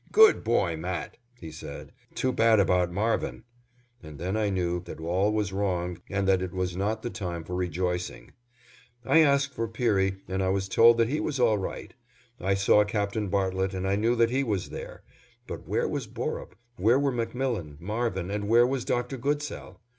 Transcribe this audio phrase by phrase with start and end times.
[0.11, 3.43] "Good boy, Matt," he said; "too bad about Marvin,"
[4.01, 7.43] and then I knew that all was wrong and that it was not the time
[7.43, 8.31] for rejoicing.
[9.05, 11.93] I asked for Peary and I was told that he was all right.
[12.39, 15.03] I saw Captain Bartlett and I knew that he was there;
[15.45, 19.17] but where was Borup, where were MacMillan, Marvin, and where was Dr.
[19.19, 19.79] Goodsell?